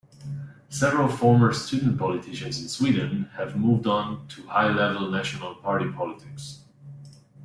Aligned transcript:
Several 0.69 1.07
former 1.07 1.53
student 1.53 1.99
politicians 1.99 2.59
in 2.59 2.69
Sweden 2.69 3.29
have 3.35 3.55
moved 3.55 3.85
on 3.85 4.27
to 4.29 4.41
high-level 4.47 5.11
national 5.11 5.53
party 5.53 5.91
politics. 5.91 6.61